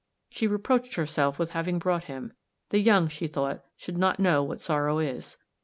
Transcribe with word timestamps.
She 0.31 0.47
reproached 0.47 0.95
herself 0.95 1.37
with 1.37 1.51
having 1.51 1.77
brought 1.77 2.05
him; 2.05 2.33
the 2.69 2.79
young, 2.79 3.07
she 3.07 3.27
thought, 3.27 3.63
should 3.77 3.99
not 3.99 4.19
know 4.19 4.41
what 4.41 4.59
sorrow 4.59 4.97
is. 4.97 5.37